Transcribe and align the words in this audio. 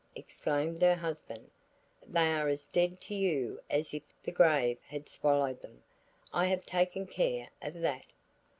exclaimed 0.15 0.81
her 0.81 0.95
husband. 0.95 1.51
"They 2.07 2.33
are 2.33 2.47
as 2.47 2.65
dead 2.65 2.99
to 3.01 3.13
you 3.13 3.59
as 3.69 3.93
if 3.93 4.01
the 4.23 4.31
grave 4.31 4.79
had 4.87 5.07
swallowed 5.07 5.61
them. 5.61 5.83
I 6.33 6.47
have 6.47 6.65
taken 6.65 7.05
care 7.05 7.49
of 7.61 7.75
that." 7.81 8.07